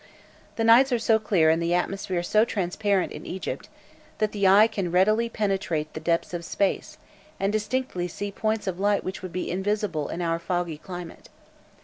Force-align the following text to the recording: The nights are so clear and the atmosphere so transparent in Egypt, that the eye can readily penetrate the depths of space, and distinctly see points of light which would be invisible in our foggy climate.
The 0.55 0.63
nights 0.63 0.91
are 0.91 0.97
so 0.97 1.19
clear 1.19 1.51
and 1.51 1.61
the 1.61 1.75
atmosphere 1.75 2.23
so 2.23 2.43
transparent 2.43 3.11
in 3.11 3.23
Egypt, 3.23 3.69
that 4.17 4.31
the 4.31 4.47
eye 4.47 4.65
can 4.65 4.89
readily 4.91 5.29
penetrate 5.29 5.93
the 5.93 5.99
depths 5.99 6.33
of 6.33 6.43
space, 6.43 6.97
and 7.39 7.53
distinctly 7.53 8.07
see 8.07 8.31
points 8.31 8.65
of 8.65 8.79
light 8.79 9.03
which 9.03 9.21
would 9.21 9.31
be 9.31 9.51
invisible 9.51 10.09
in 10.09 10.19
our 10.19 10.39
foggy 10.39 10.79
climate. 10.79 11.29